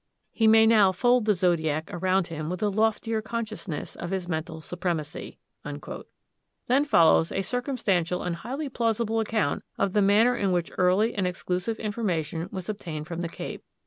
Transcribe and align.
He 0.31 0.47
may 0.47 0.65
now 0.65 0.91
fold 0.91 1.25
the 1.25 1.35
zodiac 1.35 1.91
around 1.93 2.25
him 2.29 2.49
with 2.49 2.63
a 2.63 2.69
loftier 2.69 3.21
consciousness 3.21 3.95
of 3.95 4.09
his 4.09 4.27
mental 4.27 4.59
supremacy." 4.59 5.37
Then 6.65 6.85
follows 6.85 7.31
a 7.31 7.43
circumstantial 7.43 8.23
and 8.23 8.37
highly 8.37 8.67
plausible 8.67 9.19
account 9.19 9.61
of 9.77 9.93
the 9.93 10.01
manner 10.01 10.35
in 10.35 10.51
which 10.51 10.71
early 10.79 11.13
and 11.13 11.27
exclusive 11.27 11.77
information 11.77 12.49
was 12.51 12.67
obtained 12.67 13.05
from 13.05 13.21
the 13.21 13.29
Cape. 13.29 13.63